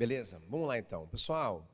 [0.00, 0.40] Beleza?
[0.48, 1.06] Vamos lá então.
[1.08, 1.70] Pessoal,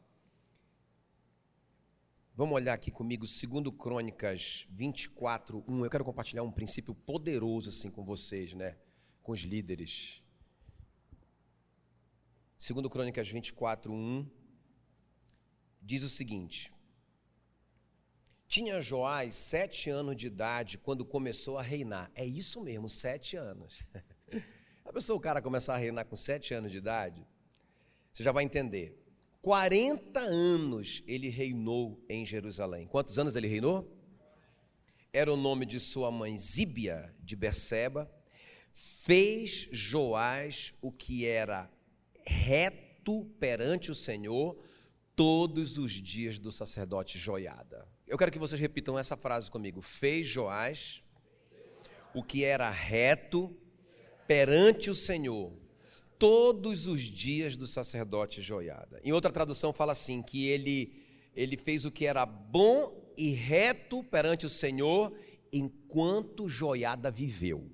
[2.34, 5.84] vamos olhar aqui comigo, segundo Crônicas 24, 1.
[5.84, 8.76] Eu quero compartilhar um princípio poderoso assim com vocês, né?
[9.22, 10.24] Com os líderes.
[12.58, 14.28] Segundo Crônicas 24, 1,
[15.80, 16.72] diz o seguinte.
[18.48, 22.10] Tinha Joás sete anos de idade quando começou a reinar.
[22.12, 23.86] É isso mesmo, sete anos.
[24.84, 27.26] A pessoa, o cara começar a reinar com sete anos de idade,
[28.16, 28.98] você já vai entender.
[29.42, 32.86] 40 anos ele reinou em Jerusalém.
[32.86, 33.94] Quantos anos ele reinou?
[35.12, 38.10] Era o nome de sua mãe Zíbia de Berseba.
[38.72, 41.70] Fez Joás o que era
[42.26, 44.56] reto perante o Senhor
[45.14, 47.86] todos os dias do sacerdote Joiada.
[48.06, 49.82] Eu quero que vocês repitam essa frase comigo.
[49.82, 51.04] Fez Joás
[52.14, 53.54] o que era reto
[54.26, 55.65] perante o Senhor
[56.18, 59.00] todos os dias do sacerdote Joiada.
[59.02, 61.04] Em outra tradução fala assim que ele
[61.34, 65.12] ele fez o que era bom e reto perante o Senhor
[65.52, 67.70] enquanto Joiada viveu.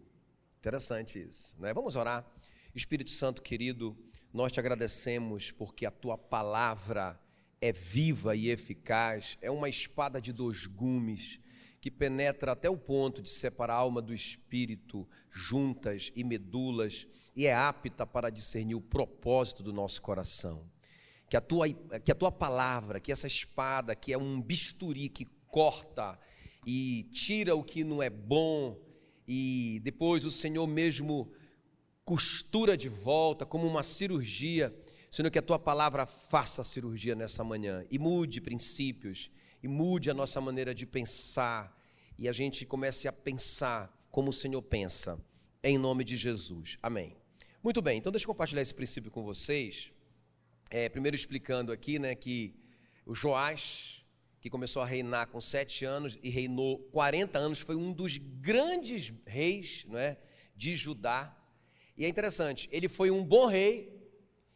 [0.58, 1.74] Interessante isso, não é?
[1.74, 2.26] Vamos orar.
[2.74, 3.96] Espírito Santo querido,
[4.32, 7.20] nós te agradecemos porque a tua palavra
[7.60, 11.38] é viva e eficaz, é uma espada de dois gumes
[11.80, 17.46] que penetra até o ponto de separar a alma do espírito, juntas e medulas, e
[17.46, 20.62] é apta para discernir o propósito do nosso coração.
[21.28, 25.26] Que a tua, que a tua palavra, que essa espada, que é um bisturi que
[25.48, 26.18] corta
[26.66, 28.78] e tira o que não é bom,
[29.26, 31.32] e depois o Senhor mesmo
[32.04, 34.74] costura de volta, como uma cirurgia,
[35.10, 39.30] Senhor, que a tua palavra faça a cirurgia nessa manhã e mude princípios,
[39.62, 41.78] e mude a nossa maneira de pensar,
[42.18, 45.18] e a gente comece a pensar como o Senhor pensa,
[45.62, 46.78] em nome de Jesus.
[46.82, 47.21] Amém.
[47.62, 49.92] Muito bem, então deixa eu compartilhar esse princípio com vocês.
[50.68, 52.56] É, primeiro explicando aqui né, que
[53.06, 54.04] o Joás,
[54.40, 59.12] que começou a reinar com sete anos e reinou 40 anos, foi um dos grandes
[59.24, 60.18] reis não é,
[60.56, 61.36] de Judá.
[61.96, 63.96] E é interessante, ele foi um bom rei,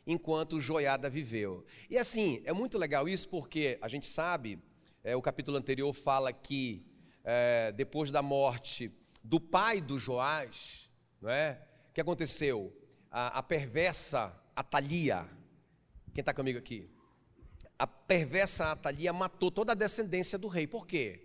[0.05, 1.65] enquanto Joiada viveu.
[1.89, 4.59] E assim, é muito legal isso porque a gente sabe,
[5.05, 6.85] é, o capítulo anterior fala que
[7.23, 8.91] é, depois da morte
[9.23, 10.91] do pai do Joás,
[11.23, 11.63] não é?
[11.89, 12.73] O que aconteceu?
[13.19, 15.27] A, a perversa Atalia,
[16.13, 16.87] quem está comigo aqui?
[17.79, 20.67] A perversa Atalia matou toda a descendência do rei.
[20.67, 21.23] Por quê?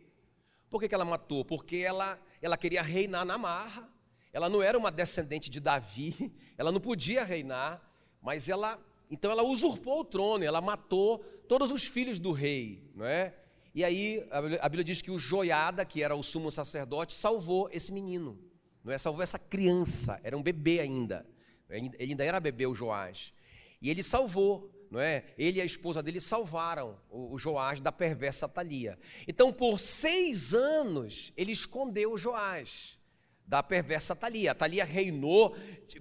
[0.70, 1.44] Por que, que ela matou?
[1.44, 3.90] Porque ela, ela queria reinar na marra,
[4.32, 7.86] ela não era uma descendente de Davi, ela não podia reinar,
[8.22, 8.80] mas ela,
[9.10, 13.36] então ela usurpou o trono, ela matou todos os filhos do rei, não é?
[13.76, 17.92] E aí a Bíblia diz que o Joiada, que era o sumo sacerdote, salvou esse
[17.92, 18.40] menino,
[18.82, 18.98] não é?
[18.98, 21.30] Salvou essa criança, era um bebê ainda,
[21.72, 23.34] ele ainda era bebê o Joás.
[23.82, 25.24] E ele salvou, não é?
[25.38, 29.00] Ele e a esposa dele salvaram o, Joás da perversa Talia.
[29.28, 33.00] Então, por seis anos, ele escondeu o Joás
[33.48, 34.52] da perversa Thalia.
[34.52, 35.56] A Thalia reinou,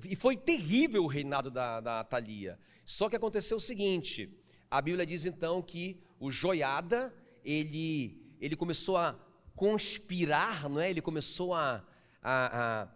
[0.04, 2.58] e foi terrível o reinado da, da Thalia.
[2.84, 4.28] Só que aconteceu o seguinte:
[4.70, 7.14] a Bíblia diz então que o Joiada,
[7.44, 9.18] ele, ele começou a
[9.56, 10.90] conspirar, não é?
[10.90, 11.84] ele começou a,
[12.22, 12.88] a, a,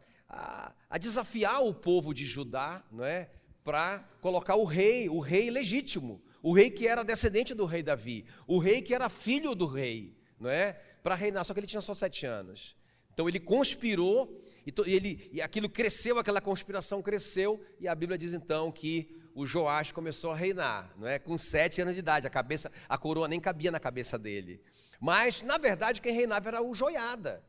[0.90, 3.30] a desafiar o povo de Judá, não é?
[3.64, 8.26] para colocar o rei, o rei legítimo, o rei que era descendente do rei Davi,
[8.46, 10.74] o rei que era filho do rei, não é?
[11.02, 12.76] Para reinar, só que ele tinha só sete anos.
[13.12, 18.34] Então ele conspirou e, ele, e aquilo cresceu, aquela conspiração cresceu, e a Bíblia diz
[18.34, 21.18] então que o Joás começou a reinar, não é?
[21.18, 24.60] Com sete anos de idade, a cabeça, a coroa nem cabia na cabeça dele.
[25.00, 27.42] Mas, na verdade, quem reinava era o Joiada.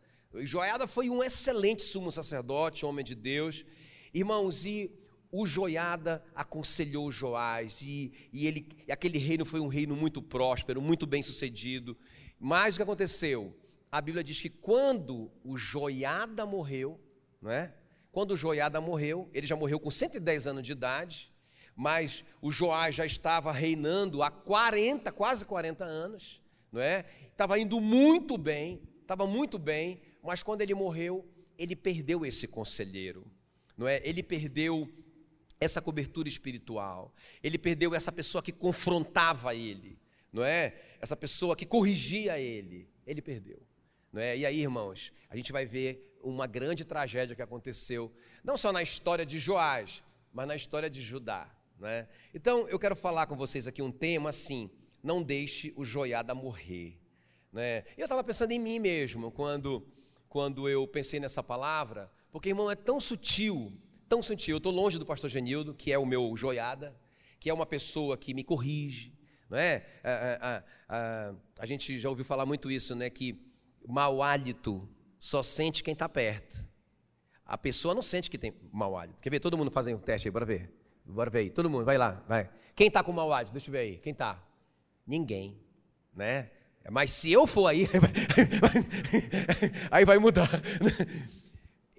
[0.43, 3.65] Joiada foi um excelente sumo sacerdote, homem de Deus.
[4.13, 4.91] Irmãos, e
[5.31, 10.81] o Joiada aconselhou Joás, e, e, ele, e aquele reino foi um reino muito próspero,
[10.81, 11.97] muito bem sucedido.
[12.39, 13.55] Mas o que aconteceu?
[13.91, 16.99] A Bíblia diz que quando o Joiada morreu,
[17.41, 17.73] não é?
[18.11, 21.33] Quando o Joiada morreu, ele já morreu com 110 anos de idade,
[21.75, 27.05] mas o Joás já estava reinando há 40, quase 40 anos, não é?
[27.29, 31.25] Estava indo muito bem, estava muito bem, mas quando ele morreu,
[31.57, 33.25] ele perdeu esse conselheiro,
[33.77, 34.01] não é?
[34.03, 34.91] Ele perdeu
[35.59, 37.13] essa cobertura espiritual.
[37.41, 39.97] Ele perdeu essa pessoa que confrontava ele,
[40.31, 40.73] não é?
[40.99, 42.89] Essa pessoa que corrigia ele.
[43.05, 43.61] Ele perdeu.
[44.11, 44.37] Não é?
[44.37, 48.11] E aí, irmãos, a gente vai ver uma grande tragédia que aconteceu,
[48.43, 51.49] não só na história de Joás, mas na história de Judá.
[51.79, 52.07] Né?
[52.33, 54.71] Então, eu quero falar com vocês aqui um tema assim:
[55.03, 56.99] não deixe o joiada morrer.
[57.51, 57.83] Né?
[57.97, 59.85] Eu estava pensando em mim mesmo quando,
[60.35, 63.71] quando eu pensei nessa palavra, porque, irmão, é tão sutil,
[64.09, 64.55] tão sutil.
[64.55, 66.93] Eu estou longe do pastor Genildo, que é o meu joiada,
[67.39, 69.13] que é uma pessoa que me corrige,
[69.49, 69.85] não é?
[70.03, 70.11] A,
[70.49, 73.09] a, a, a gente já ouviu falar muito isso, né?
[73.09, 73.49] Que
[73.87, 74.85] mau hálito
[75.17, 76.67] só sente quem está perto.
[77.45, 79.23] A pessoa não sente que tem mau hálito.
[79.23, 79.39] Quer ver?
[79.39, 80.69] Todo mundo fazendo um teste aí, bora ver.
[81.05, 81.49] Bora ver aí.
[81.49, 82.49] Todo mundo, vai lá, vai.
[82.75, 83.53] Quem está com mau hálito?
[83.53, 83.97] Deixa eu ver aí.
[83.99, 84.45] Quem está?
[85.07, 85.57] Ninguém,
[86.13, 86.51] né?
[86.91, 87.87] Mas se eu for aí,
[89.89, 90.49] aí vai mudar.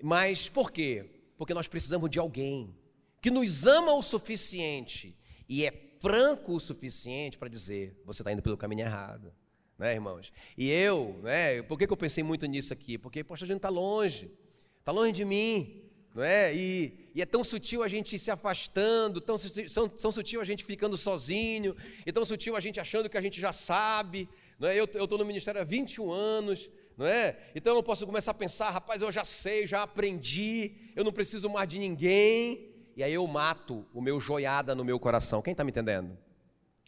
[0.03, 1.05] Mas por quê?
[1.37, 2.75] Porque nós precisamos de alguém
[3.21, 5.17] que nos ama o suficiente
[5.49, 9.33] e é franco o suficiente para dizer: você está indo pelo caminho errado.
[9.79, 10.33] Né, irmãos?
[10.57, 12.97] E eu, né, por que, que eu pensei muito nisso aqui?
[12.97, 14.31] Porque, poxa, a gente está longe,
[14.79, 15.83] está longe de mim,
[16.15, 16.55] não é?
[16.55, 20.65] E, e, é tão sutil a gente se afastando, tão, tão, tão sutil a gente
[20.65, 24.27] ficando sozinho, e tão sutil a gente achando que a gente já sabe,
[24.59, 24.79] não é?
[24.79, 27.37] Eu estou no ministério há 21 anos, não é?
[27.55, 31.51] Então eu posso começar a pensar, rapaz, eu já sei, já aprendi, eu não preciso
[31.51, 35.43] mais de ninguém, e aí eu mato o meu joiada no meu coração.
[35.43, 36.17] Quem está me entendendo?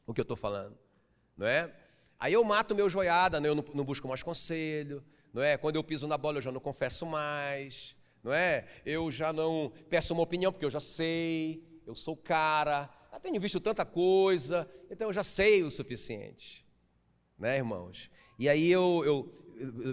[0.06, 0.76] O que eu estou falando,
[1.36, 1.70] não é?
[2.18, 3.48] Aí eu mato o meu joiada, né?
[3.48, 5.56] eu não, não busco mais conselho, não é?
[5.56, 8.66] Quando eu piso na bola eu já não confesso mais, não é?
[8.84, 13.40] Eu já não peço uma opinião porque eu já sei, eu sou cara, já tenho
[13.40, 16.66] visto tanta coisa, então eu já sei o suficiente,
[17.38, 18.10] né, irmãos?
[18.38, 19.34] E aí eu, eu,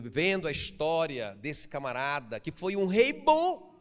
[0.03, 3.73] vendo a história desse camarada que foi um rei bom,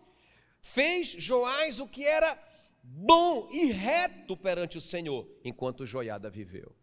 [0.60, 2.38] fez Joás o que era
[2.82, 6.74] bom e reto perante o Senhor, enquanto Joiada viveu.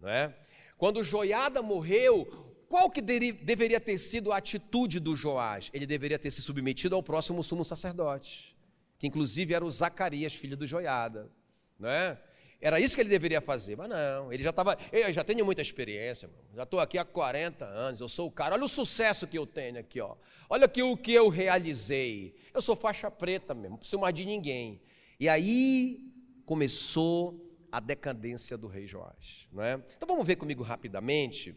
[0.00, 0.34] Não é?
[0.76, 2.26] Quando Joiada morreu,
[2.68, 5.70] qual que deveria ter sido a atitude do Joás?
[5.72, 8.56] Ele deveria ter se submetido ao próximo sumo sacerdote,
[8.98, 11.30] que inclusive era o Zacarias, filho do Joiada.
[11.78, 12.18] Não é?
[12.62, 15.60] Era isso que ele deveria fazer, mas não, ele já estava, eu já tenho muita
[15.60, 19.36] experiência, já estou aqui há 40 anos, eu sou o cara, olha o sucesso que
[19.36, 20.14] eu tenho aqui, ó.
[20.48, 24.24] olha aqui o que eu realizei, eu sou faixa preta mesmo, não preciso mais de
[24.24, 24.80] ninguém.
[25.18, 25.98] E aí
[26.46, 29.48] começou a decadência do rei Joás.
[29.50, 29.74] Não é?
[29.96, 31.56] Então vamos ver comigo rapidamente,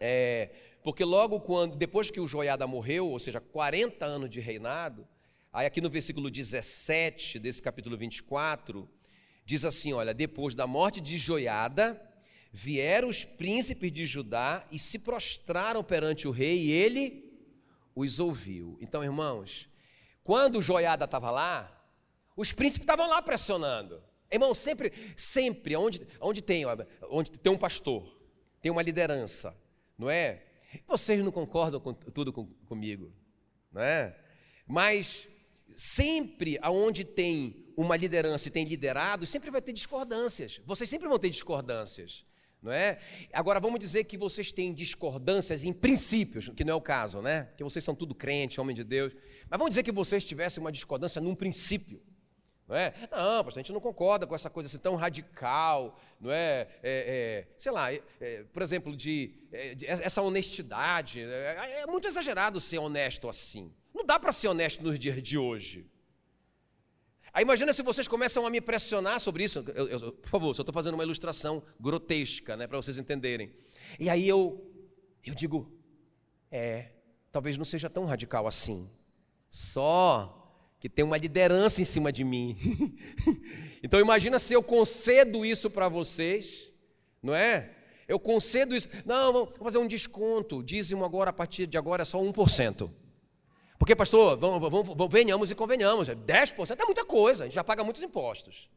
[0.00, 0.48] é,
[0.82, 5.06] porque logo quando, depois que o Joiada morreu, ou seja, 40 anos de reinado,
[5.52, 8.88] aí aqui no versículo 17 desse capítulo 24,
[9.44, 12.00] Diz assim: olha, depois da morte de Joiada,
[12.52, 17.24] vieram os príncipes de Judá e se prostraram perante o rei, e ele
[17.94, 18.78] os ouviu.
[18.80, 19.68] Então, irmãos,
[20.22, 21.70] quando Joiada estava lá,
[22.36, 24.02] os príncipes estavam lá pressionando.
[24.30, 26.64] Irmão, sempre, sempre, onde, onde, tem,
[27.08, 28.04] onde tem um pastor,
[28.60, 29.56] tem uma liderança,
[29.98, 30.42] não é?
[30.88, 33.12] Vocês não concordam com tudo com, comigo,
[33.70, 34.16] não é?
[34.66, 35.28] Mas
[35.76, 40.60] sempre aonde tem uma liderança e tem liderado, sempre vai ter discordâncias.
[40.64, 42.24] Vocês sempre vão ter discordâncias,
[42.62, 42.98] não é?
[43.32, 47.48] Agora vamos dizer que vocês têm discordâncias em princípios, que não é o caso, né?
[47.56, 49.12] Que vocês são tudo crente, homem de Deus.
[49.48, 52.00] Mas vamos dizer que vocês tivessem uma discordância num princípio.
[52.66, 52.94] Não é?
[53.10, 56.66] Não, pastor, a gente não concorda com essa coisa assim tão radical, não é?
[56.82, 61.20] é, é sei lá, é, é por exemplo, de, é, de, essa honestidade.
[61.20, 63.70] É, é muito exagerado ser honesto assim.
[63.94, 65.90] Não dá para ser honesto nos dias de hoje.
[67.34, 69.58] Aí imagina se vocês começam a me pressionar sobre isso.
[69.74, 73.52] Eu, eu, por favor, só estou fazendo uma ilustração grotesca, né, para vocês entenderem.
[73.98, 74.64] E aí eu,
[75.26, 75.68] eu digo,
[76.48, 76.92] é,
[77.32, 78.88] talvez não seja tão radical assim.
[79.50, 80.40] Só
[80.78, 82.56] que tem uma liderança em cima de mim.
[83.82, 86.70] então imagina se eu concedo isso para vocês,
[87.20, 87.68] não é?
[88.06, 88.88] Eu concedo isso.
[89.04, 90.62] Não, vamos fazer um desconto.
[90.62, 92.88] Dízimo agora, a partir de agora, é só 1%.
[93.84, 97.62] Porque, pastor, vamos, vamos, vamos, venhamos e convenhamos, 10% é muita coisa, a gente já
[97.62, 98.70] paga muitos impostos.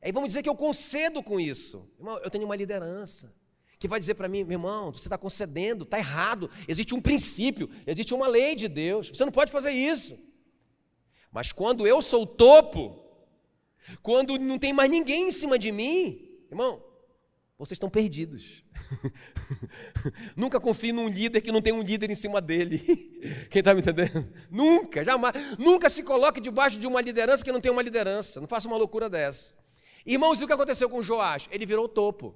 [0.00, 1.86] Aí vamos dizer que eu concedo com isso.
[1.98, 3.30] Irmão, eu tenho uma liderança
[3.78, 6.50] que vai dizer para mim, meu irmão, você está concedendo, está errado.
[6.66, 10.18] Existe um princípio, existe uma lei de Deus, você não pode fazer isso.
[11.30, 13.04] Mas quando eu sou o topo,
[14.02, 16.82] quando não tem mais ninguém em cima de mim, irmão,
[17.64, 18.64] vocês estão perdidos.
[20.36, 22.78] Nunca confie num líder que não tem um líder em cima dele.
[23.50, 24.28] Quem está me entendendo?
[24.50, 25.32] Nunca, jamais.
[25.60, 28.40] Nunca se coloque debaixo de uma liderança que não tem uma liderança.
[28.40, 29.54] Não faça uma loucura dessa.
[30.04, 31.48] Irmãos, e o que aconteceu com Joás?
[31.52, 32.34] Ele virou topo.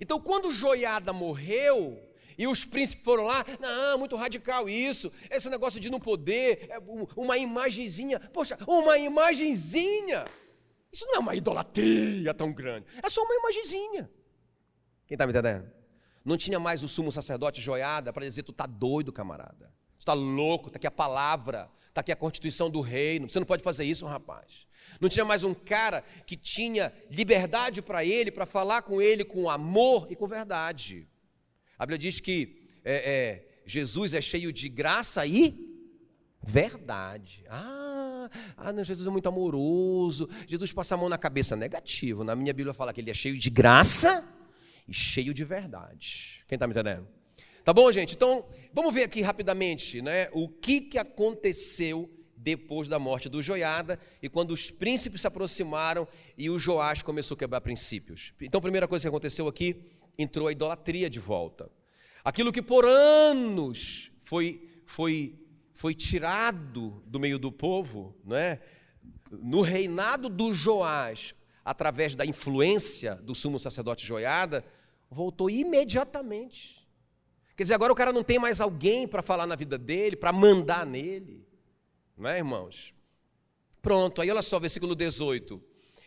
[0.00, 2.00] Então, quando Joiada morreu,
[2.38, 6.78] e os príncipes foram lá, não, muito radical isso, esse negócio de não poder, é
[7.16, 10.24] uma imagenzinha, poxa, uma imagenzinha.
[10.92, 12.86] Isso não é uma idolatria tão grande.
[13.02, 14.10] É só uma imagenzinha.
[15.06, 15.70] Quem está me entendendo?
[16.24, 19.72] Não tinha mais o sumo sacerdote joiada para dizer: tu está doido, camarada.
[19.98, 23.28] Tu está louco, está aqui a palavra, está aqui a constituição do reino.
[23.28, 24.66] Você não pode fazer isso, rapaz.
[25.00, 29.48] Não tinha mais um cara que tinha liberdade para ele, para falar com ele com
[29.48, 31.08] amor e com verdade.
[31.78, 35.71] A Bíblia diz que é, é, Jesus é cheio de graça e
[36.42, 37.44] Verdade.
[37.48, 40.28] Ah, ah não, Jesus é muito amoroso.
[40.46, 41.54] Jesus passa a mão na cabeça.
[41.54, 42.24] Negativo.
[42.24, 44.24] Na minha Bíblia fala que ele é cheio de graça
[44.88, 46.44] e cheio de verdade.
[46.48, 47.06] Quem está me entendendo?
[47.64, 48.16] Tá bom, gente?
[48.16, 53.98] Então, vamos ver aqui rapidamente né, o que, que aconteceu depois da morte do Joiada
[54.20, 58.32] e quando os príncipes se aproximaram e o Joás começou a quebrar princípios.
[58.40, 59.80] Então, a primeira coisa que aconteceu aqui,
[60.18, 61.70] entrou a idolatria de volta.
[62.24, 65.41] Aquilo que por anos foi, foi
[65.82, 68.60] foi tirado do meio do povo, não é?
[69.32, 71.34] no reinado do Joás,
[71.64, 74.64] através da influência do sumo sacerdote Joiada,
[75.10, 76.86] voltou imediatamente.
[77.56, 80.32] Quer dizer, agora o cara não tem mais alguém para falar na vida dele, para
[80.32, 81.44] mandar nele.
[82.16, 82.94] Não é, irmãos?
[83.80, 85.60] Pronto, aí olha só, versículo 18.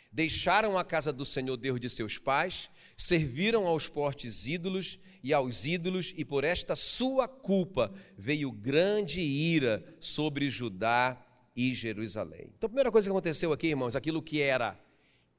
[0.09, 5.65] Deixaram a casa do Senhor Deus de seus pais, serviram aos portes ídolos e aos
[5.65, 11.19] ídolos, e por esta sua culpa veio grande ira sobre Judá
[11.55, 12.51] e Jerusalém.
[12.55, 14.79] Então, a primeira coisa que aconteceu aqui, irmãos, aquilo que era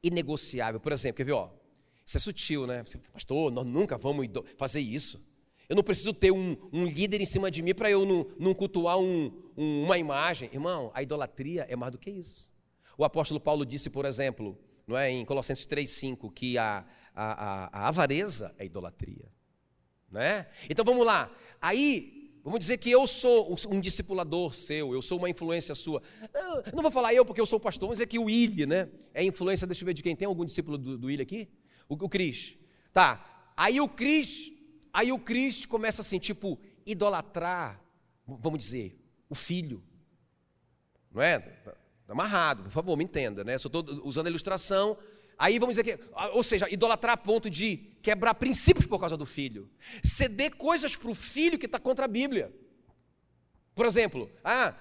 [0.02, 1.50] inegociável, por exemplo, quer ver, ó,
[2.04, 2.82] isso é sutil, né?
[3.12, 4.26] Pastor, nós nunca vamos
[4.58, 5.24] fazer isso.
[5.68, 8.54] Eu não preciso ter um, um líder em cima de mim para eu não, não
[8.54, 10.50] cultuar um, um, uma imagem.
[10.52, 12.52] Irmão, a idolatria é mais do que isso.
[12.98, 17.84] O apóstolo Paulo disse, por exemplo, não é, em Colossenses 3,5, que a, a, a,
[17.84, 19.35] a avareza é idolatria.
[20.10, 20.46] Né?
[20.68, 21.30] Então vamos lá.
[21.60, 26.02] Aí, vamos dizer que eu sou um discipulador seu, eu sou uma influência sua.
[26.74, 28.88] Não vou falar eu porque eu sou pastor, vamos dizer que o Willi, né?
[29.12, 31.48] É influência, deixa eu ver de quem tem algum discípulo do, do Willi aqui?
[31.88, 32.56] O, o Cris.
[32.92, 33.52] Tá.
[33.56, 34.52] Aí o Cris,
[34.92, 37.82] aí o Cris começa assim, tipo, idolatrar,
[38.26, 38.98] vamos dizer,
[39.28, 39.82] o filho.
[41.12, 41.38] Não é?
[41.38, 43.58] Tá amarrado, por favor, me entenda, né?
[43.58, 44.96] Só estou usando a ilustração
[45.38, 49.26] Aí vamos dizer que, ou seja, idolatrar a ponto de quebrar princípios por causa do
[49.26, 49.68] filho,
[50.00, 52.54] ceder coisas para o filho que está contra a Bíblia.
[53.74, 54.72] Por exemplo, ah,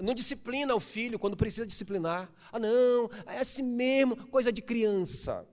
[0.00, 2.32] não disciplina o filho quando precisa disciplinar.
[2.52, 5.44] Ah, não, é assim mesmo, coisa de criança.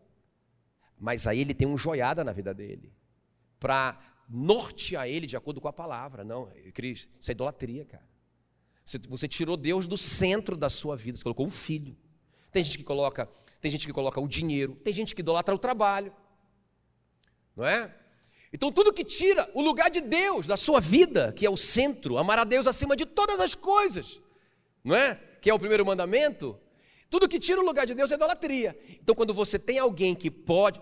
[1.00, 2.94] Mas aí ele tem um joiada na vida dele,
[3.60, 3.98] para
[4.30, 6.24] nortear ele de acordo com a palavra.
[6.24, 8.08] Não, Cris, isso é idolatria, cara.
[9.10, 11.98] Você tirou Deus do centro da sua vida, você colocou o filho.
[12.52, 13.28] Tem gente que coloca
[13.60, 16.14] tem gente que coloca o dinheiro, tem gente que idolatra o trabalho.
[17.58, 17.92] Não é?
[18.54, 22.18] Então, tudo que tira o lugar de Deus da sua vida, que é o centro,
[22.18, 24.20] amar a Deus acima de todas as coisas,
[24.84, 25.16] não é?
[25.42, 26.58] Que é o primeiro mandamento.
[27.10, 28.78] Tudo que tira o lugar de Deus é idolatria.
[29.02, 30.80] Então, quando você tem alguém que pode,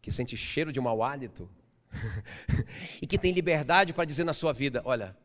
[0.00, 1.50] que sente cheiro de mau hálito,
[3.02, 5.16] e que tem liberdade para dizer na sua vida: olha,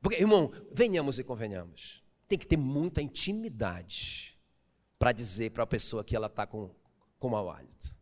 [0.00, 4.38] porque, irmão, venhamos e convenhamos, tem que ter muita intimidade
[4.98, 6.70] para dizer para a pessoa que ela está com,
[7.18, 7.93] com mau hálito.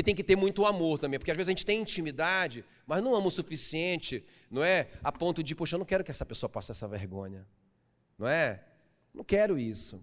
[0.00, 3.02] E tem que ter muito amor também, porque às vezes a gente tem intimidade, mas
[3.02, 4.88] não ama o suficiente, não é?
[5.04, 7.46] A ponto de, poxa, eu não quero que essa pessoa passe essa vergonha,
[8.18, 8.64] não é?
[9.12, 10.02] Não quero isso.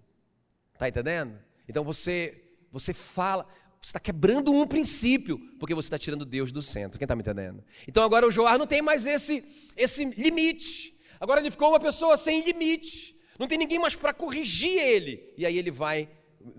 [0.72, 1.36] Está entendendo?
[1.68, 2.40] Então você,
[2.70, 3.42] você fala,
[3.80, 6.96] você está quebrando um princípio, porque você está tirando Deus do centro.
[6.96, 7.64] Quem está me entendendo?
[7.88, 9.44] Então agora o Joar não tem mais esse,
[9.76, 10.96] esse limite.
[11.18, 13.16] Agora ele ficou uma pessoa sem limite.
[13.36, 15.34] Não tem ninguém mais para corrigir ele.
[15.36, 16.08] E aí ele vai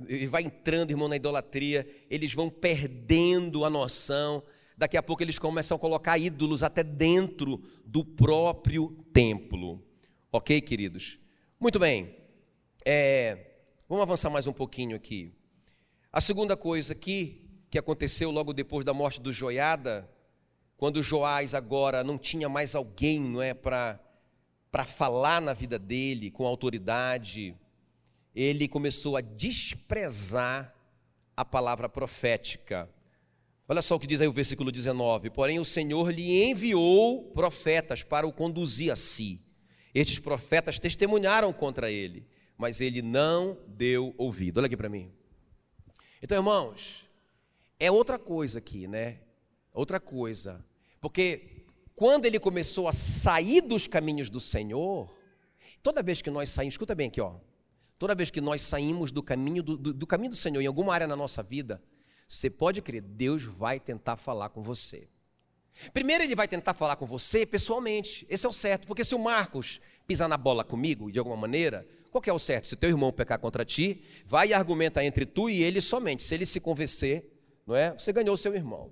[0.07, 4.43] ele vai entrando, irmão, na idolatria, eles vão perdendo a noção.
[4.77, 9.83] Daqui a pouco eles começam a colocar ídolos até dentro do próprio templo.
[10.31, 11.19] Ok, queridos?
[11.59, 12.15] Muito bem.
[12.85, 13.47] É,
[13.87, 15.33] vamos avançar mais um pouquinho aqui.
[16.11, 20.09] A segunda coisa aqui, que aconteceu logo depois da morte do Joiada,
[20.77, 23.99] quando Joás agora não tinha mais alguém não é, para
[24.85, 27.53] falar na vida dele com autoridade,
[28.41, 30.73] ele começou a desprezar
[31.35, 32.89] a palavra profética.
[33.67, 38.01] Olha só o que diz aí o versículo 19: Porém, o Senhor lhe enviou profetas
[38.01, 39.41] para o conduzir a si.
[39.93, 42.25] Estes profetas testemunharam contra ele,
[42.57, 44.59] mas ele não deu ouvido.
[44.59, 45.11] Olha aqui para mim.
[46.23, 47.05] Então, irmãos,
[47.77, 49.19] é outra coisa aqui, né?
[49.73, 50.65] Outra coisa.
[51.01, 55.13] Porque quando ele começou a sair dos caminhos do Senhor,
[55.83, 57.35] toda vez que nós saímos, escuta bem aqui, ó.
[57.99, 60.93] Toda vez que nós saímos do caminho do, do, do caminho do Senhor em alguma
[60.93, 61.83] área na nossa vida,
[62.25, 65.05] você pode crer, Deus vai tentar falar com você.
[65.93, 68.25] Primeiro ele vai tentar falar com você pessoalmente.
[68.29, 71.85] Esse é o certo, porque se o Marcos pisar na bola comigo de alguma maneira,
[72.09, 72.67] qual que é o certo?
[72.67, 76.23] Se teu irmão pecar contra ti, vai e argumenta entre tu e ele somente.
[76.23, 77.29] Se ele se convencer,
[77.67, 77.91] não é?
[77.91, 78.91] Você ganhou seu irmão.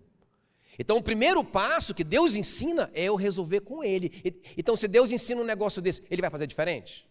[0.78, 4.42] Então, o primeiro passo que Deus ensina é eu resolver com ele.
[4.58, 7.07] Então, se Deus ensina um negócio desse, ele vai fazer diferente?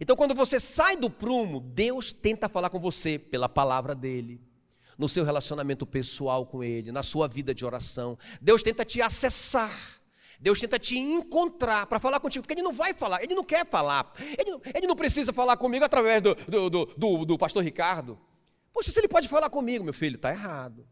[0.00, 4.40] Então, quando você sai do prumo, Deus tenta falar com você pela palavra dele,
[4.98, 8.18] no seu relacionamento pessoal com ele, na sua vida de oração.
[8.40, 9.96] Deus tenta te acessar.
[10.38, 13.64] Deus tenta te encontrar para falar contigo, porque Ele não vai falar, Ele não quer
[13.66, 17.64] falar, Ele não, ele não precisa falar comigo através do, do, do, do, do pastor
[17.64, 18.18] Ricardo.
[18.72, 20.86] Poxa, se Ele pode falar comigo, meu filho, está errado.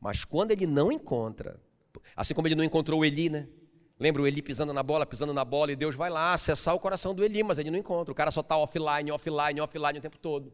[0.00, 1.60] Mas quando Ele não encontra,
[2.16, 3.46] assim como Ele não encontrou Eli, né?
[3.98, 6.80] Lembra o Eli pisando na bola, pisando na bola, e Deus vai lá acessar o
[6.80, 8.10] coração do Eli, mas ele não encontra.
[8.10, 10.52] O cara só está offline, offline, offline o tempo todo.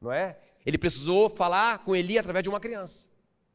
[0.00, 0.38] Não é?
[0.64, 3.10] Ele precisou falar com Eli através de uma criança,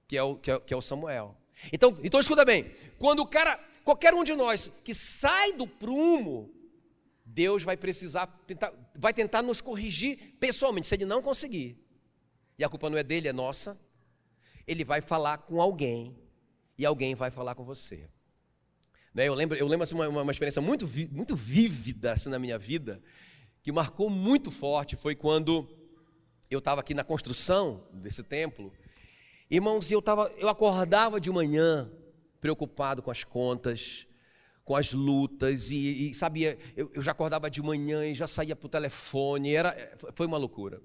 [0.08, 1.36] que é o, que é, que é o Samuel.
[1.72, 6.54] Então, então escuta bem, quando o cara, qualquer um de nós que sai do prumo,
[7.26, 10.88] Deus vai precisar, tentar, vai tentar nos corrigir pessoalmente.
[10.88, 11.78] Se ele não conseguir,
[12.60, 13.80] e a culpa não é dele, é nossa,
[14.68, 16.16] ele vai falar com alguém,
[16.78, 18.08] e alguém vai falar com você.
[19.14, 19.28] Né?
[19.28, 23.02] Eu lembro, eu lembro assim, uma, uma experiência muito, muito vívida assim, na minha vida,
[23.62, 25.68] que marcou muito forte, foi quando
[26.50, 28.74] eu estava aqui na construção desse templo.
[29.50, 31.90] Irmãos, eu, tava, eu acordava de manhã
[32.42, 34.08] preocupado com as contas,
[34.66, 38.56] com as lutas, e, e sabia, eu, eu, já acordava de manhã e já saía
[38.56, 39.76] para o telefone, era,
[40.16, 40.82] foi uma loucura.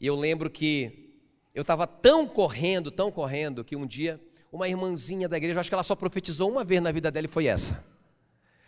[0.00, 1.12] E eu lembro que
[1.54, 4.20] eu estava tão correndo, tão correndo, que um dia
[4.54, 7.28] uma irmãzinha da igreja, acho que ela só profetizou uma vez na vida dela e
[7.28, 7.84] foi essa.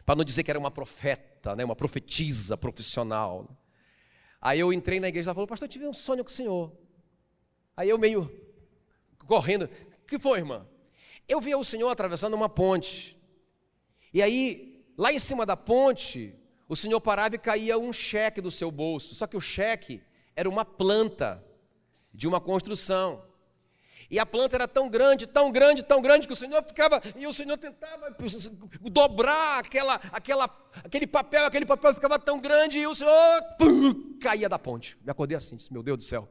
[0.05, 3.49] Para não dizer que era uma profeta, né, uma profetisa profissional.
[4.41, 6.33] Aí eu entrei na igreja e ela falou, pastor, eu tive um sonho com o
[6.33, 6.73] senhor.
[7.77, 8.29] Aí eu meio
[9.27, 9.67] correndo,
[10.03, 10.67] o que foi, irmã?
[11.29, 13.17] Eu vi o senhor atravessando uma ponte.
[14.13, 16.35] E aí, lá em cima da ponte,
[16.69, 19.15] o senhor parava e caía um cheque do seu bolso.
[19.15, 20.03] Só que o cheque
[20.35, 21.45] era uma planta
[22.13, 23.25] de uma construção.
[24.11, 27.27] E a planta era tão grande, tão grande, tão grande que o Senhor ficava e
[27.27, 28.15] o Senhor tentava
[28.83, 30.45] dobrar aquela, aquela,
[30.85, 34.97] aquele papel, aquele papel ficava tão grande e o Senhor pum, caía da ponte.
[35.05, 36.29] Me acordei assim, disse, meu Deus do céu.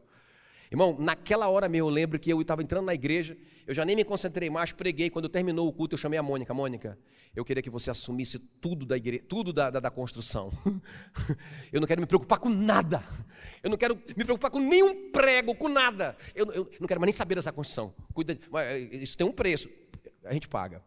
[0.75, 3.96] Irmão, naquela hora mesmo, eu lembro que eu estava entrando na igreja, eu já nem
[3.96, 5.10] me concentrei mais, preguei.
[5.10, 6.53] Quando terminou o culto, eu chamei a Mônica.
[6.53, 7.00] Mônica,
[7.34, 10.51] eu queria que você assumisse tudo da igreja, tudo da, da, da construção.
[11.72, 13.01] eu não quero me preocupar com nada.
[13.63, 16.13] Eu não quero me preocupar com nenhum prego, com nada.
[16.36, 17.94] Eu, eu não quero mais nem saber dessa construção.
[18.14, 19.70] Cuida, eh, isso tem um preço.
[20.25, 20.83] A gente paga.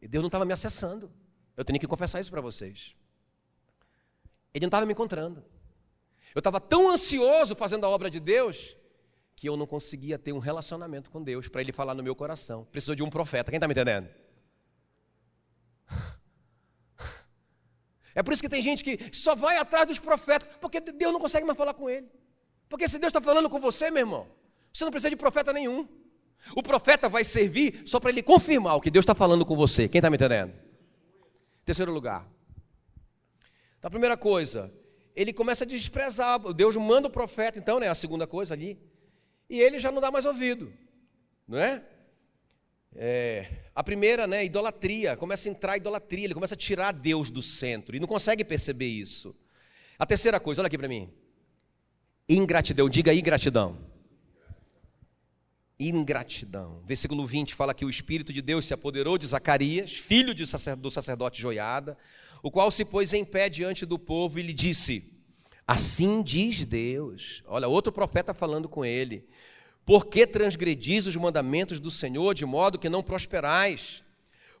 [0.00, 1.10] Deus não estava me acessando.
[1.56, 2.94] Eu tenho que confessar isso para vocês.
[4.52, 5.44] Ele não estava me encontrando.
[6.34, 8.76] Eu estava tão ansioso fazendo a obra de Deus
[9.34, 12.64] que eu não conseguia ter um relacionamento com Deus para Ele falar no meu coração.
[12.64, 13.50] Precisou de um profeta.
[13.50, 14.08] Quem está me entendendo?
[18.12, 21.20] É por isso que tem gente que só vai atrás dos profetas, porque Deus não
[21.20, 22.10] consegue mais falar com ele.
[22.68, 24.26] Porque se Deus está falando com você, meu irmão,
[24.72, 25.88] você não precisa de profeta nenhum.
[26.56, 29.88] O profeta vai servir só para ele confirmar o que Deus está falando com você.
[29.88, 30.52] Quem está me entendendo?
[31.64, 32.28] Terceiro lugar,
[33.80, 34.70] então, a primeira coisa,
[35.16, 36.38] ele começa a desprezar.
[36.52, 37.88] Deus manda o profeta, então, né?
[37.88, 38.78] A segunda coisa ali.
[39.48, 40.70] E ele já não dá mais ouvido,
[41.48, 41.82] não é?
[42.94, 44.44] é a primeira, né?
[44.44, 45.16] Idolatria.
[45.16, 46.26] Começa a entrar a idolatria.
[46.26, 49.34] Ele começa a tirar Deus do centro e não consegue perceber isso.
[49.98, 51.10] A terceira coisa, olha aqui para mim.
[52.28, 52.86] Ingratidão.
[52.86, 53.78] Diga ingratidão.
[55.78, 56.82] Ingratidão.
[56.84, 61.40] Versículo 20 fala que o Espírito de Deus se apoderou de Zacarias, filho do sacerdote
[61.40, 61.96] Joiada
[62.42, 65.20] o qual se pôs em pé diante do povo e lhe disse:
[65.66, 67.42] Assim diz Deus.
[67.46, 69.24] Olha, outro profeta falando com ele:
[69.84, 74.02] Por que transgredis os mandamentos do Senhor de modo que não prosperais?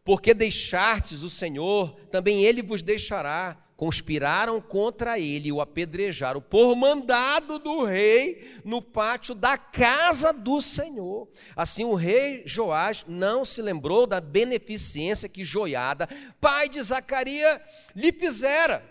[0.04, 6.76] Porque deixastes o Senhor, também ele vos deixará conspiraram contra ele e o apedrejaram por
[6.76, 11.26] mandado do rei no pátio da casa do Senhor.
[11.56, 16.06] Assim o rei Joás não se lembrou da beneficência que Joiada,
[16.38, 17.58] pai de Zacarias,
[17.96, 18.84] lhe fizera,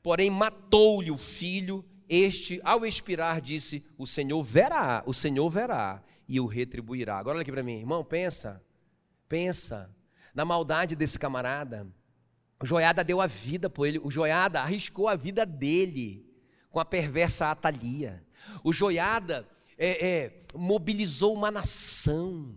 [0.00, 1.84] porém matou-lhe o filho.
[2.08, 7.18] Este, ao expirar, disse: O Senhor verá, o Senhor verá e o retribuirá.
[7.18, 8.62] Agora olha aqui para mim, irmão, pensa,
[9.28, 9.92] pensa
[10.32, 11.84] na maldade desse camarada
[12.60, 13.98] o Joiada deu a vida por ele.
[14.02, 16.26] O Joiada arriscou a vida dele
[16.70, 18.24] com a perversa Atalia.
[18.64, 22.54] O Joiada é, é, mobilizou uma nação,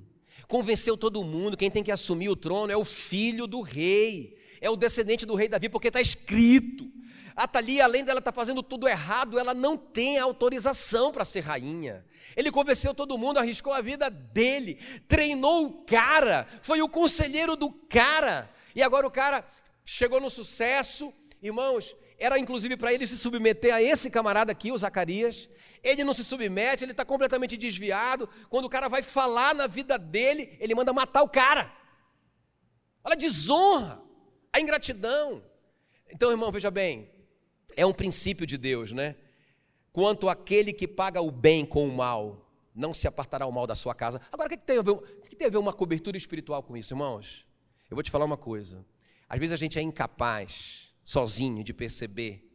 [0.48, 1.58] convenceu todo mundo.
[1.58, 5.36] Quem tem que assumir o trono é o filho do rei, é o descendente do
[5.36, 6.90] rei Davi, porque está escrito.
[7.36, 12.06] Atalia, além dela estar tá fazendo tudo errado, ela não tem autorização para ser rainha.
[12.36, 17.70] Ele convenceu todo mundo, arriscou a vida dele, treinou o cara, foi o conselheiro do
[17.70, 18.50] cara.
[18.76, 19.44] E agora o cara
[19.90, 24.78] chegou no sucesso, irmãos, era inclusive para ele se submeter a esse camarada aqui, o
[24.78, 25.50] Zacarias.
[25.82, 28.30] Ele não se submete, ele está completamente desviado.
[28.50, 31.74] Quando o cara vai falar na vida dele, ele manda matar o cara.
[33.04, 34.02] Olha a desonra,
[34.52, 35.44] a ingratidão.
[36.12, 37.10] Então, irmão, veja bem,
[37.76, 39.16] é um princípio de Deus, né?
[39.92, 43.76] Quanto aquele que paga o bem com o mal, não se apartará o mal da
[43.76, 44.22] sua casa.
[44.32, 44.96] Agora, o que, tem a ver?
[45.38, 47.46] tem a ver uma cobertura espiritual com isso, irmãos?
[47.90, 48.86] Eu vou te falar uma coisa.
[49.30, 52.50] Às vezes a gente é incapaz, sozinho, de perceber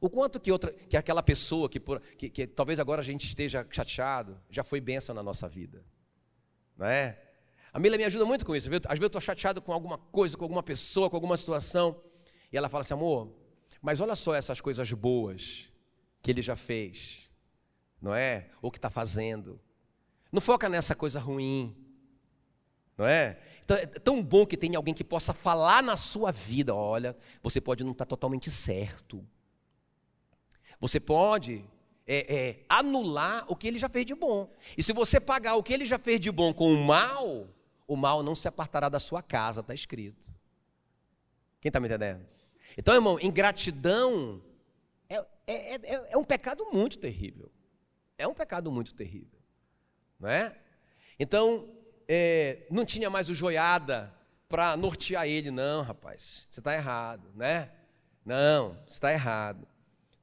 [0.00, 3.26] o quanto que, outra, que aquela pessoa que, por, que, que talvez agora a gente
[3.26, 5.84] esteja chateado, já foi bênção na nossa vida.
[6.76, 7.20] Não é?
[7.72, 8.68] A Mila me ajuda muito com isso.
[8.68, 12.00] Às vezes eu estou chateado com alguma coisa, com alguma pessoa, com alguma situação.
[12.52, 13.34] E ela fala assim, amor,
[13.82, 15.68] mas olha só essas coisas boas
[16.22, 17.28] que ele já fez,
[18.00, 18.50] não é?
[18.62, 19.60] Ou que está fazendo.
[20.30, 21.76] Não foca nessa coisa ruim,
[22.96, 23.40] não é?
[23.74, 27.84] É tão bom que tenha alguém que possa falar na sua vida: olha, você pode
[27.84, 29.26] não estar tá totalmente certo.
[30.80, 31.64] Você pode
[32.06, 34.50] é, é, anular o que ele já fez de bom.
[34.76, 37.48] E se você pagar o que ele já fez de bom com o mal,
[37.86, 40.28] o mal não se apartará da sua casa, está escrito.
[41.60, 42.24] Quem está me entendendo?
[42.76, 44.42] Então, irmão, ingratidão
[45.08, 47.50] é, é, é, é, um pecado muito terrível.
[48.16, 49.38] É um pecado muito terrível.
[50.18, 50.56] Não é?
[51.18, 51.68] Então,
[52.08, 54.12] é, não tinha mais o joiada
[54.48, 57.70] para nortear ele, não, rapaz, você está errado, né?
[58.24, 59.68] Não, você está errado.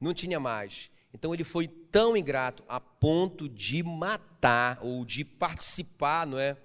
[0.00, 0.90] Não tinha mais.
[1.14, 6.56] Então ele foi tão ingrato a ponto de matar ou de participar, não é,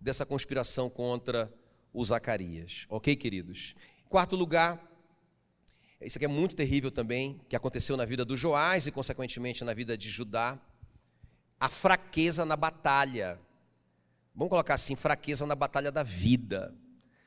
[0.00, 1.50] dessa conspiração contra
[1.92, 2.84] o Zacarias.
[2.88, 3.74] Ok, queridos?
[4.04, 4.78] Em quarto lugar,
[6.00, 9.72] isso aqui é muito terrível também, que aconteceu na vida do Joás e, consequentemente, na
[9.72, 10.58] vida de Judá.
[11.58, 13.38] A fraqueza na batalha.
[14.34, 16.74] Vamos colocar assim: fraqueza na batalha da vida.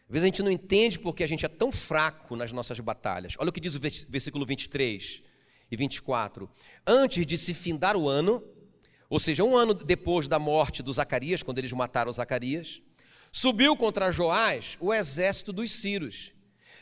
[0.07, 3.33] Às vezes a gente não entende porque a gente é tão fraco nas nossas batalhas.
[3.39, 5.21] Olha o que diz o versículo 23
[5.69, 6.49] e 24.
[6.85, 8.43] Antes de se findar o ano,
[9.09, 12.81] ou seja, um ano depois da morte do Zacarias, quando eles mataram Zacarias,
[13.31, 16.37] subiu contra Joás o exército dos Círios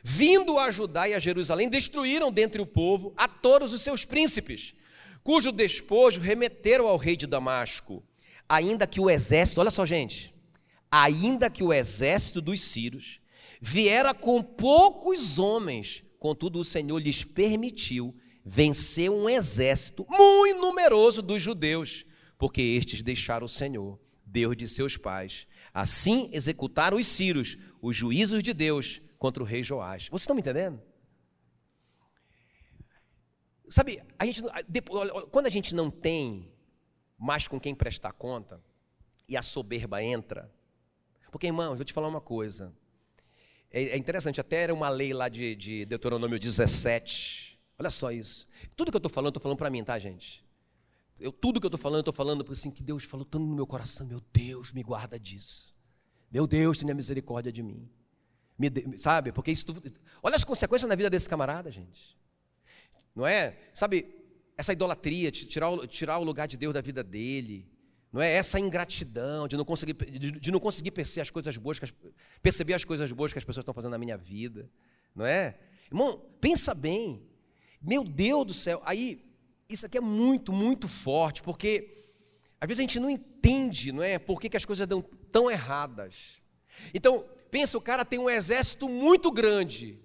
[0.08, 4.76] vindo a Judá e a Jerusalém, destruíram dentre o povo a todos os seus príncipes,
[5.24, 8.04] cujo despojo remeteram ao rei de Damasco,
[8.48, 10.34] ainda que o exército, olha só, gente,
[10.92, 13.20] ainda que o exército dos sírios
[13.62, 21.42] viera com poucos homens, contudo o Senhor lhes permitiu vencer um exército muito numeroso dos
[21.42, 22.06] judeus,
[22.38, 25.48] porque estes deixaram o Senhor, Deus de seus pais.
[25.74, 30.08] Assim executaram os sírios os juízos de Deus contra o rei Joás.
[30.10, 30.82] Vocês estão me entendendo?
[33.70, 34.42] Sabe, a gente,
[35.32, 36.52] quando a gente não tem
[37.18, 38.62] mais com quem prestar conta
[39.28, 40.52] e a soberba entra,
[41.36, 42.74] porque irmãos, vou te falar uma coisa.
[43.70, 47.60] É, é interessante, até era uma lei lá de, de Deuteronômio 17.
[47.78, 48.48] Olha só isso.
[48.74, 50.46] Tudo que eu estou falando, estou falando para mim, tá, gente?
[51.20, 53.54] Eu, tudo que eu estou falando, estou falando porque assim, que Deus falou tanto no
[53.54, 54.08] meu coração.
[54.08, 55.76] Meu Deus, me guarda disso.
[56.32, 57.90] Meu Deus, tenha misericórdia de mim.
[58.58, 59.34] Me, sabe?
[59.34, 59.66] Porque isso.
[60.24, 62.18] Olha as consequências na vida desse camarada, gente.
[63.14, 63.58] Não é?
[63.74, 64.25] Sabe,
[64.58, 67.70] essa idolatria, tirar o, tirar o lugar de Deus da vida dele.
[68.12, 71.80] Não é essa ingratidão de não conseguir, de, de não conseguir perceber as coisas boas,
[71.80, 71.94] que as,
[72.42, 74.70] perceber as coisas boas que as pessoas estão fazendo na minha vida,
[75.14, 75.60] não é?
[75.92, 77.28] Irmão, pensa bem.
[77.82, 78.82] Meu Deus do céu.
[78.86, 79.22] Aí,
[79.68, 81.94] isso aqui é muito, muito forte, porque
[82.60, 84.18] às vezes a gente não entende, não é?
[84.18, 86.42] Por que, que as coisas dão tão erradas.
[86.94, 89.98] Então, Pensa, o cara tem um exército muito grande.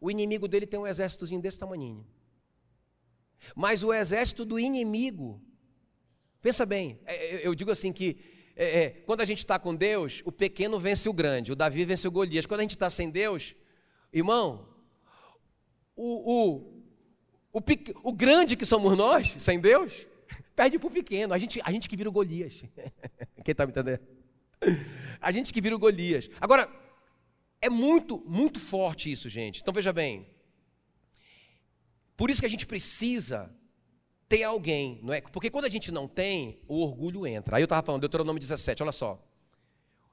[0.00, 2.04] O inimigo dele tem um exércitozinho desse tamanho.
[3.54, 5.40] Mas o exército do inimigo,
[6.40, 8.18] pensa bem, é, é, eu digo assim que
[8.56, 11.84] é, é, quando a gente está com Deus, o pequeno vence o grande, o Davi
[11.84, 12.44] vence o Golias.
[12.44, 13.54] Quando a gente está sem Deus,
[14.12, 14.68] irmão,
[15.94, 16.82] o,
[17.52, 17.62] o, o,
[18.02, 20.06] o grande que somos nós, sem Deus,
[20.56, 21.32] perde para o pequeno.
[21.32, 22.64] A gente, a gente que vira o Golias.
[23.44, 24.00] Quem está me entendendo?
[25.20, 26.28] A gente que vira o Golias.
[26.40, 26.68] Agora,
[27.60, 29.60] é muito, muito forte isso, gente.
[29.60, 30.26] Então veja bem.
[32.18, 33.48] Por isso que a gente precisa
[34.28, 35.20] ter alguém, não é?
[35.20, 37.56] Porque quando a gente não tem, o orgulho entra.
[37.56, 39.24] Aí eu estava falando, Deuteronômio 17, olha só.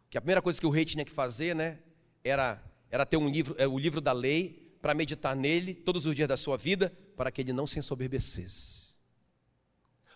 [0.07, 1.79] Que a primeira coisa que o rei tinha que fazer, né,
[2.23, 6.15] era, era ter um livro, é, o livro da lei, para meditar nele todos os
[6.15, 8.93] dias da sua vida, para que ele não se ensoberbecesse.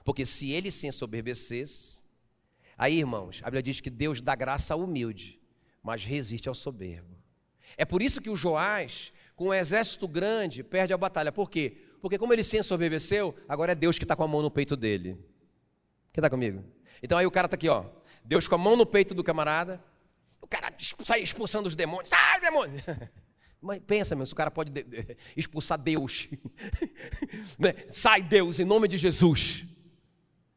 [0.06, 2.02] Porque se ele se ensoberbecesse,
[2.78, 5.39] aí, irmãos, a Bíblia diz que Deus dá graça ao humilde,
[5.82, 7.17] mas resiste ao soberbo.
[7.75, 11.32] É por isso que o Joás, com um exército grande, perde a batalha.
[11.32, 11.78] Por quê?
[12.02, 14.75] Porque como ele se ensoberbeceu, agora é Deus que está com a mão no peito
[14.75, 15.13] dele.
[16.12, 16.62] Quem está comigo?
[17.02, 17.86] Então aí o cara está aqui, ó.
[18.21, 19.82] Deus com a mão no peito do camarada.
[20.41, 22.10] O cara sai expulsando os demônios.
[22.10, 22.82] Sai, demônio!
[23.62, 24.73] Mas pensa, meu, se o cara pode
[25.38, 26.28] expulsar Deus.
[27.58, 27.73] Né?
[27.88, 29.65] Sai, Deus, em nome de Jesus.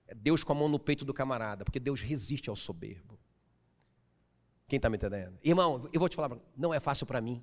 [0.09, 3.17] É Deus com a mão no peito do camarada, porque Deus resiste ao soberbo.
[4.67, 5.39] Quem está me entendendo?
[5.41, 7.41] Irmão, eu vou te falar, não é fácil para mim.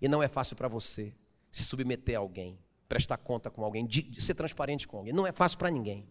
[0.00, 1.12] E não é fácil para você
[1.50, 2.58] se submeter a alguém,
[2.88, 5.12] prestar conta com alguém, de, de ser transparente com alguém.
[5.12, 6.08] Não é fácil para ninguém.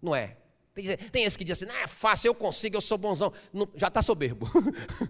[0.00, 0.36] Não é.
[0.74, 3.32] Tem, tem esse que diz assim, não é fácil, eu consigo, eu sou bonzão.
[3.52, 4.48] Não, já está soberbo.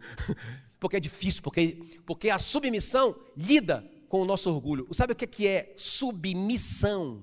[0.80, 4.86] porque é difícil, porque, porque a submissão lida com o nosso orgulho.
[4.92, 7.22] Sabe o que é submissão?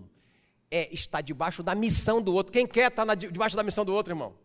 [0.70, 2.52] É estar debaixo da missão do outro.
[2.52, 4.36] Quem quer estar debaixo da missão do outro, irmão?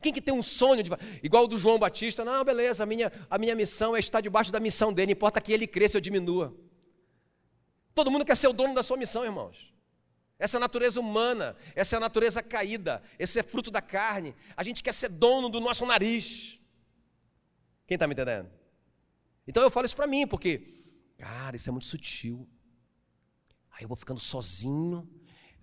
[0.00, 0.90] Quem que tem um sonho de,
[1.22, 2.24] igual o do João Batista?
[2.24, 5.52] Não, beleza, a minha, a minha missão é estar debaixo da missão dele, importa que
[5.52, 6.54] ele cresça ou diminua.
[7.94, 9.72] Todo mundo quer ser o dono da sua missão, irmãos.
[10.38, 14.34] Essa é a natureza humana, essa é a natureza caída, esse é fruto da carne.
[14.56, 16.58] A gente quer ser dono do nosso nariz.
[17.86, 18.50] Quem está me entendendo?
[19.46, 20.58] Então eu falo isso para mim, porque,
[21.16, 22.48] cara, isso é muito sutil.
[23.70, 25.08] Aí eu vou ficando sozinho.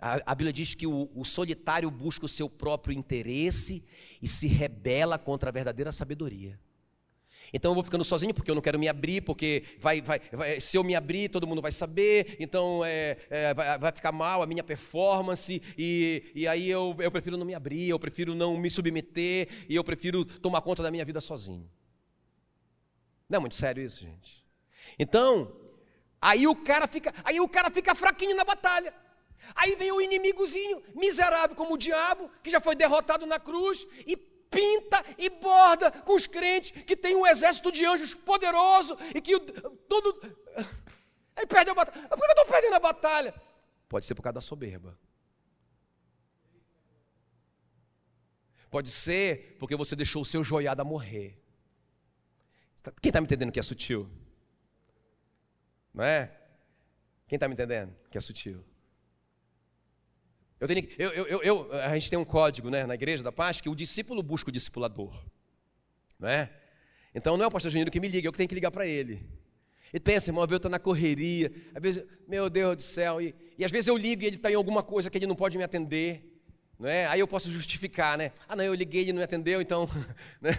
[0.01, 3.87] A, Bíblia diz que o, o solitário busca o seu próprio interesse
[4.19, 6.59] e se rebela contra a verdadeira sabedoria.
[7.53, 10.59] Então eu vou ficando sozinho porque eu não quero me abrir, porque vai, vai, vai
[10.59, 14.41] se eu me abrir, todo mundo vai saber, então é, é, vai, vai, ficar mal
[14.41, 18.57] a minha performance, e, e aí eu, eu prefiro não me abrir, eu prefiro não
[18.57, 21.69] me submeter, e eu prefiro tomar conta da minha vida sozinho.
[23.29, 24.43] Não é muito sério isso, gente?
[24.97, 25.51] Então,
[26.19, 28.93] aí o cara fica, aí o cara fica fraquinho na batalha.
[29.55, 34.15] Aí vem o inimigozinho, miserável como o diabo, que já foi derrotado na cruz, e
[34.15, 39.39] pinta e borda com os crentes que tem um exército de anjos poderoso e que
[39.39, 40.37] tudo.
[41.35, 42.09] Aí perde a batalha.
[42.09, 43.33] Por que eu estou perdendo a batalha?
[43.87, 44.97] Pode ser por causa da soberba.
[48.69, 51.37] Pode ser porque você deixou o seu joiada morrer.
[53.01, 54.09] Quem está me entendendo que é sutil?
[55.93, 56.31] Não é?
[57.27, 58.63] Quem está me entendendo que é sutil?
[60.61, 63.59] Eu tenho, eu, eu, eu, a gente tem um código né, na igreja da paz
[63.59, 65.11] que o discípulo busca o discipulador.
[66.19, 66.51] Não é?
[67.15, 68.85] Então não é o pastor Janino que me liga, eu que tenho que ligar para
[68.85, 69.27] ele.
[69.91, 73.65] E pensa, irmão, eu estou na correria, às vezes, meu Deus do céu, e, e
[73.65, 75.63] às vezes eu ligo e ele está em alguma coisa que ele não pode me
[75.63, 76.27] atender.
[76.83, 77.07] É?
[77.07, 78.31] Aí eu posso justificar, né?
[78.47, 79.89] Ah, não, eu liguei e ele não me atendeu, então.
[80.39, 80.51] Né?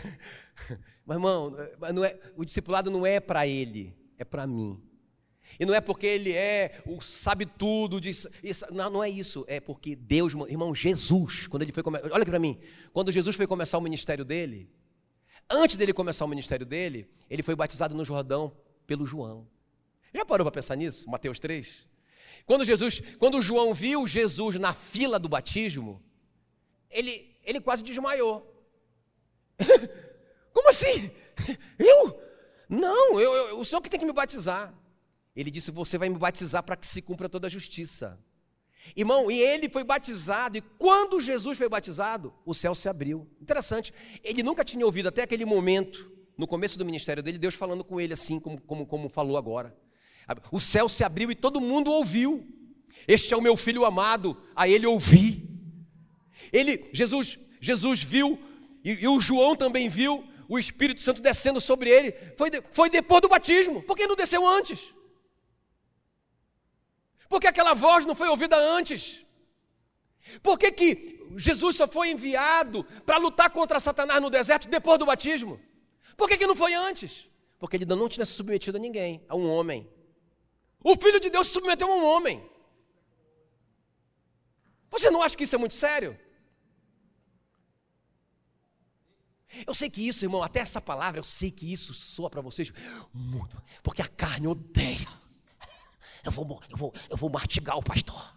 [1.06, 1.56] Mas, irmão,
[1.94, 4.80] não é, o discipulado não é para ele, é para mim.
[5.58, 9.44] E não é porque ele é o sabe tudo, disso, isso, não, não é isso,
[9.48, 12.58] é porque Deus, irmão, Jesus, quando ele foi olha aqui para mim,
[12.92, 14.70] quando Jesus foi começar o ministério dele,
[15.48, 19.46] antes dele começar o ministério dele, ele foi batizado no Jordão pelo João.
[20.14, 21.08] Já parou para pensar nisso?
[21.08, 21.86] Mateus 3.
[22.44, 26.02] Quando Jesus, quando João viu Jesus na fila do batismo,
[26.90, 28.48] ele, ele quase desmaiou.
[30.52, 31.10] Como assim?
[31.78, 32.20] Eu?
[32.68, 34.72] Não, eu, eu, o Senhor que tem que me batizar.
[35.34, 38.18] Ele disse: Você vai me batizar para que se cumpra toda a justiça.
[38.96, 43.28] Irmão, e ele foi batizado, e quando Jesus foi batizado, o céu se abriu.
[43.40, 47.84] Interessante, ele nunca tinha ouvido até aquele momento, no começo do ministério dele, Deus falando
[47.84, 49.76] com ele assim, como, como, como falou agora.
[50.50, 52.46] O céu se abriu e todo mundo ouviu.
[53.06, 55.48] Este é o meu filho amado, a ele ouvi.
[56.52, 58.38] Ele, Jesus, Jesus viu,
[58.84, 62.12] e, e o João também viu, o Espírito Santo descendo sobre ele.
[62.36, 64.92] Foi, foi depois do batismo, por que não desceu antes?
[67.32, 69.24] Por que aquela voz não foi ouvida antes?
[70.42, 75.06] Por que, que Jesus só foi enviado para lutar contra Satanás no deserto depois do
[75.06, 75.58] batismo?
[76.14, 77.26] Por que, que não foi antes?
[77.58, 79.90] Porque ele não tinha se submetido a ninguém, a um homem.
[80.84, 82.46] O Filho de Deus se submeteu a um homem.
[84.90, 86.14] Você não acha que isso é muito sério?
[89.66, 92.70] Eu sei que isso, irmão, até essa palavra, eu sei que isso soa para vocês
[93.10, 95.21] muito, porque a carne odeia
[96.24, 98.36] eu vou, eu vou, eu vou martigar o pastor.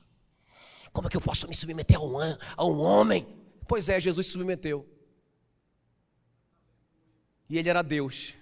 [0.92, 2.18] Como é que eu posso me submeter a um,
[2.58, 3.28] a um homem?
[3.68, 4.88] Pois é, Jesus se submeteu.
[7.50, 8.34] E ele era Deus.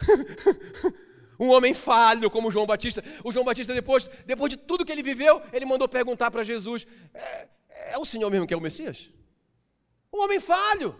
[1.40, 3.02] um homem falho como João Batista.
[3.24, 6.86] O João Batista, depois, depois de tudo que ele viveu, ele mandou perguntar para Jesus:
[7.14, 7.48] é,
[7.92, 9.10] é o Senhor mesmo que é o Messias?
[10.12, 10.94] Um homem falho.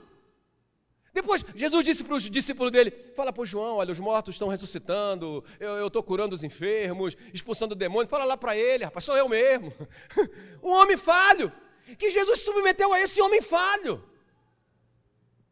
[1.12, 5.44] Depois, Jesus disse para os discípulos dele: Fala para João, olha, os mortos estão ressuscitando,
[5.61, 8.11] eu estou curando os enfermos, expulsando demônios.
[8.11, 9.72] Fala lá para ele, rapaz, sou eu mesmo.
[10.62, 11.53] um homem falho,
[11.98, 14.03] que Jesus submeteu a esse homem falho.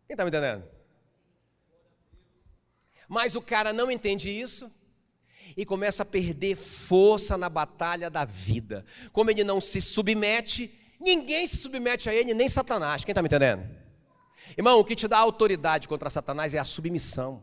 [0.07, 0.64] Quem está me entendendo?
[3.07, 4.70] Mas o cara não entende isso
[5.57, 8.85] e começa a perder força na batalha da vida.
[9.12, 13.05] Como ele não se submete, ninguém se submete a ele, nem Satanás.
[13.05, 13.80] Quem está me entendendo?
[14.56, 17.42] Irmão, o que te dá autoridade contra Satanás é a submissão.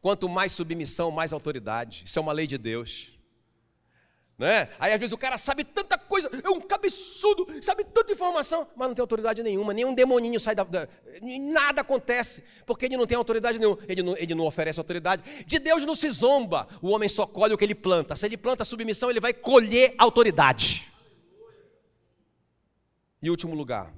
[0.00, 2.02] Quanto mais submissão, mais autoridade.
[2.04, 3.14] Isso é uma lei de Deus.
[4.36, 4.68] Né?
[4.80, 8.88] Aí às vezes o cara sabe tanta coisa, é um cabeçudo, sabe tanta informação, mas
[8.88, 10.88] não tem autoridade nenhuma, nenhum demoninho sai da, da.
[11.52, 15.22] Nada acontece, porque ele não tem autoridade nenhuma, ele não, ele não oferece autoridade.
[15.46, 18.16] De Deus não se zomba, o homem só colhe o que ele planta.
[18.16, 20.90] Se ele planta submissão, ele vai colher autoridade.
[23.22, 23.94] E último lugar,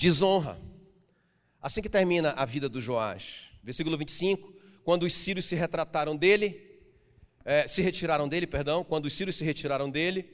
[0.00, 0.58] desonra.
[1.60, 3.50] Assim que termina a vida do Joás.
[3.62, 4.50] Versículo 25:
[4.82, 6.58] quando os sírios se retrataram dele,
[7.44, 10.24] é, se retiraram dele, perdão, quando os sírios se retiraram dele,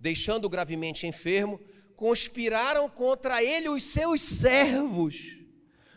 [0.00, 1.60] deixando-o gravemente enfermo,
[1.94, 5.16] conspiraram contra ele os seus servos,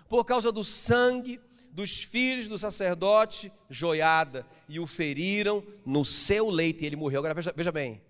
[0.10, 1.40] por causa do sangue
[1.72, 7.20] dos filhos do sacerdote Joiada, e o feriram no seu leito, e ele morreu.
[7.20, 8.02] Agora veja, veja bem: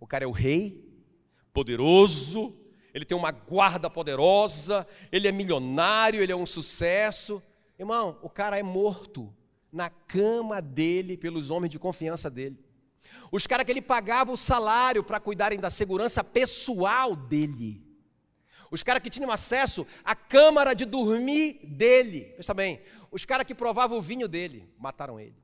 [0.00, 0.84] o cara é o rei,
[1.52, 2.52] poderoso,
[2.96, 7.42] ele tem uma guarda poderosa, ele é milionário, ele é um sucesso.
[7.78, 9.30] Irmão, o cara é morto
[9.70, 12.58] na cama dele pelos homens de confiança dele.
[13.30, 17.86] Os caras que ele pagava o salário para cuidarem da segurança pessoal dele.
[18.70, 22.32] Os caras que tinham acesso à câmara de dormir dele.
[22.38, 22.80] Pensa bem,
[23.10, 25.36] os caras que provavam o vinho dele, mataram ele.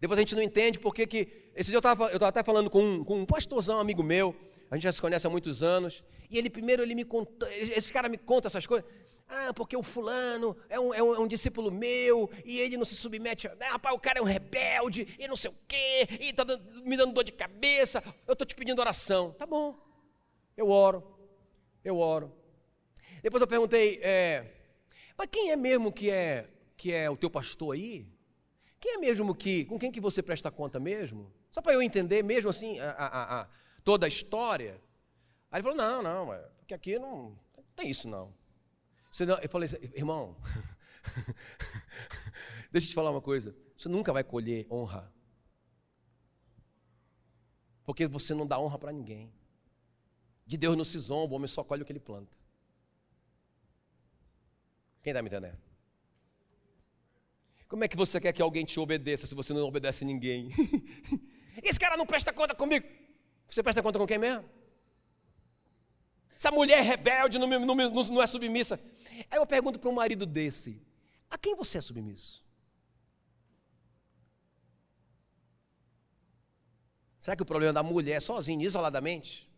[0.00, 1.44] Depois a gente não entende porque que.
[1.54, 4.34] Esse dia eu estava eu até falando com um, com um pastorzão amigo meu,
[4.74, 7.92] a gente já se conhece há muitos anos, e ele primeiro ele me contou, esse
[7.92, 8.84] cara me conta essas coisas.
[9.28, 12.84] Ah, porque o fulano é um, é um, é um discípulo meu e ele não
[12.84, 13.46] se submete.
[13.46, 16.44] Ah, rapaz, o cara é um rebelde e não sei o quê, e está
[16.84, 18.02] me dando dor de cabeça.
[18.26, 19.30] Eu estou te pedindo oração.
[19.32, 19.78] Tá bom,
[20.56, 21.02] eu oro,
[21.84, 22.32] eu oro.
[23.22, 24.44] Depois eu perguntei, é,
[25.16, 28.06] mas quem é mesmo que é, que é o teu pastor aí?
[28.80, 31.32] Quem é mesmo que, com quem que você presta conta mesmo?
[31.50, 33.48] Só para eu entender mesmo assim a, a, a,
[33.84, 34.80] toda a história.
[35.50, 36.26] Aí ele falou, não, não,
[36.58, 38.34] porque aqui não, não tem isso não.
[39.10, 40.36] Senão, eu falei irmão,
[42.72, 43.54] deixa eu te falar uma coisa.
[43.76, 45.12] Você nunca vai colher honra.
[47.84, 49.32] Porque você não dá honra para ninguém.
[50.46, 52.36] De Deus não se zomba, o homem só colhe o que ele planta.
[55.02, 55.58] Quem está me entendendo?
[57.68, 60.48] Como é que você quer que alguém te obedeça se você não obedece ninguém?
[61.62, 62.86] Esse cara não presta conta comigo.
[63.48, 64.48] Você presta conta com quem mesmo?
[66.36, 68.80] Essa mulher rebelde não, não, não é submissa.
[69.30, 70.82] Aí eu pergunto para um marido desse:
[71.30, 72.44] a quem você é submisso?
[77.20, 79.50] Será que o problema da mulher sozinha, isoladamente?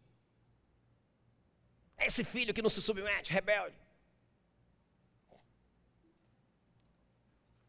[1.97, 3.75] É esse filho que não se submete, rebelde.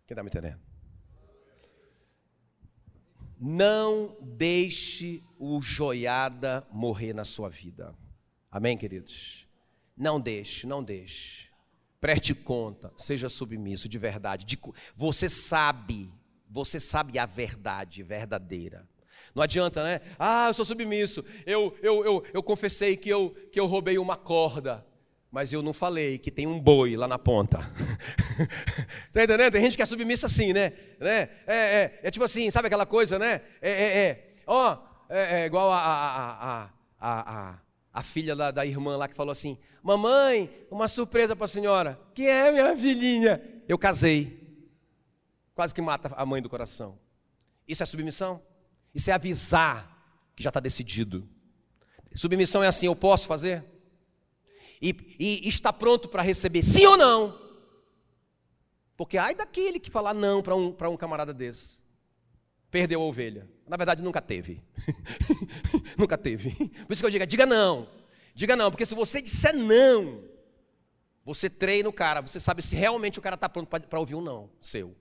[0.05, 0.61] Quem está me entendendo?
[3.39, 7.95] Não deixe o joiada morrer na sua vida.
[8.51, 9.47] Amém, queridos?
[9.95, 11.47] Não deixe, não deixe.
[11.99, 14.45] Preste conta, seja submisso de verdade.
[14.45, 14.57] De,
[14.95, 16.09] você sabe,
[16.49, 18.87] você sabe a verdade verdadeira.
[19.33, 20.01] Não adianta, né?
[20.17, 21.23] Ah, eu sou submisso.
[21.45, 24.85] Eu, eu, eu, eu confessei que eu, que eu roubei uma corda.
[25.29, 27.59] Mas eu não falei que tem um boi lá na ponta.
[29.07, 29.51] Está entendendo?
[29.51, 30.71] Tem gente que é submissa assim, né?
[30.99, 31.29] né?
[31.45, 33.41] É, é, é tipo assim, sabe aquela coisa, né?
[33.61, 34.33] É, é, é.
[34.47, 34.77] Ó,
[35.09, 37.59] é, é igual a, a, a, a, a,
[37.93, 41.99] a filha da, da irmã lá que falou assim: Mamãe, uma surpresa para a senhora.
[42.13, 43.41] Que é, minha filhinha?
[43.67, 44.45] Eu casei.
[45.55, 46.99] Quase que mata a mãe do coração.
[47.67, 48.41] Isso é submissão?
[48.93, 51.27] Isso é avisar que já está decidido.
[52.15, 53.63] Submissão é assim: eu posso fazer?
[54.81, 57.47] E, e está pronto para receber sim ou não?
[58.95, 61.77] Porque ai daquele que falar não para um, um camarada desse.
[62.69, 63.49] Perdeu a ovelha.
[63.67, 64.61] Na verdade, nunca teve.
[65.97, 66.51] nunca teve.
[66.85, 67.87] Por isso que eu digo: diga não.
[68.33, 70.23] Diga não, porque se você disser não,
[71.25, 74.21] você treina o cara, você sabe se realmente o cara está pronto para ouvir um
[74.21, 74.95] não seu.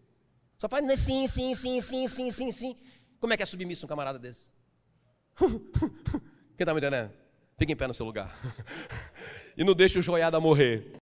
[0.56, 2.76] Só faz né, sim, sim, sim, sim, sim, sim, sim.
[3.20, 4.48] Como é que é submisso um camarada desse?
[5.36, 5.50] Quem
[6.60, 7.12] está me entendendo?
[7.58, 8.34] Fique em pé no seu lugar.
[9.56, 10.96] e não deixe o joiada morrer.